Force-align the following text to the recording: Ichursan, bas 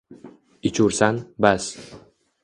Ichursan, 0.69 1.19
bas 1.47 1.67